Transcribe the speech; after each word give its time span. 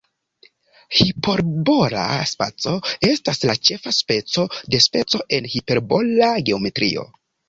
Hiperbola 0.99 2.05
spaco 2.31 2.73
estas 3.09 3.41
la 3.49 3.55
ĉefa 3.69 3.93
speco 3.97 4.45
de 4.77 4.79
spaco 4.87 5.21
en 5.39 5.49
hiperbola 5.53 6.31
geometrio. 6.49 7.05